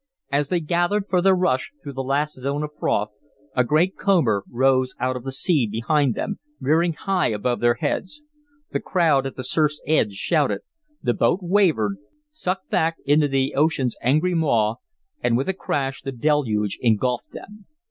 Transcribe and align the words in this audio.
As 0.31 0.49
they 0.49 0.61
gathered 0.61 1.03
for 1.07 1.21
their 1.21 1.35
rush 1.35 1.73
through 1.83 1.93
the 1.93 2.03
last 2.03 2.33
zone 2.33 2.63
of 2.63 2.71
froth, 2.73 3.09
a 3.55 3.63
great 3.63 3.95
comber 3.97 4.43
rose 4.49 4.95
out 4.99 5.15
of 5.15 5.23
the 5.23 5.31
sea 5.31 5.67
behind 5.71 6.15
them, 6.15 6.39
rearing 6.59 6.93
high 6.93 7.27
above 7.27 7.59
their 7.59 7.75
heads. 7.75 8.23
The 8.71 8.79
crowd 8.79 9.27
at 9.27 9.35
the 9.35 9.43
surf's 9.43 9.79
edge 9.85 10.13
shouted. 10.13 10.61
The 11.03 11.13
boat 11.13 11.41
wavered, 11.43 11.97
sucked 12.31 12.71
back 12.71 12.95
into 13.05 13.27
the 13.27 13.53
ocean's 13.53 13.95
angry 14.01 14.33
maw, 14.33 14.77
and 15.21 15.37
with 15.37 15.47
a 15.47 15.53
crash 15.53 16.01
the 16.01 16.11
deluge 16.11 16.79
engulfed 16.81 17.33
them. 17.33 17.67